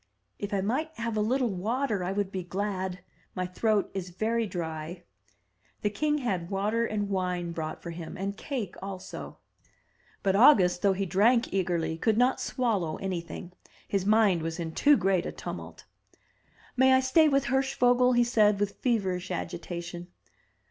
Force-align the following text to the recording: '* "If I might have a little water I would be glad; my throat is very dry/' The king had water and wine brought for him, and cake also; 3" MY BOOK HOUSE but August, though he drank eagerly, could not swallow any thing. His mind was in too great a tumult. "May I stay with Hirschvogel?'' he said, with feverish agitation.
'* 0.23 0.25
"If 0.39 0.51
I 0.51 0.61
might 0.61 0.89
have 0.95 1.15
a 1.15 1.21
little 1.21 1.51
water 1.55 2.03
I 2.03 2.11
would 2.11 2.31
be 2.31 2.41
glad; 2.41 3.01
my 3.35 3.45
throat 3.45 3.91
is 3.93 4.09
very 4.09 4.47
dry/' 4.49 5.03
The 5.83 5.91
king 5.91 6.17
had 6.17 6.49
water 6.49 6.87
and 6.87 7.07
wine 7.07 7.51
brought 7.51 7.83
for 7.83 7.91
him, 7.91 8.17
and 8.17 8.35
cake 8.35 8.73
also; 8.81 9.19
3" 9.19 9.23
MY 9.23 9.27
BOOK 9.27 9.35
HOUSE 9.35 9.73
but 10.23 10.35
August, 10.35 10.81
though 10.81 10.93
he 10.93 11.05
drank 11.05 11.53
eagerly, 11.53 11.99
could 11.99 12.17
not 12.17 12.41
swallow 12.41 12.95
any 12.97 13.21
thing. 13.21 13.51
His 13.87 14.03
mind 14.03 14.41
was 14.41 14.59
in 14.59 14.71
too 14.71 14.97
great 14.97 15.27
a 15.27 15.31
tumult. 15.31 15.85
"May 16.75 16.93
I 16.93 16.99
stay 16.99 17.29
with 17.29 17.45
Hirschvogel?'' 17.49 18.13
he 18.15 18.23
said, 18.23 18.59
with 18.59 18.79
feverish 18.81 19.29
agitation. 19.29 20.07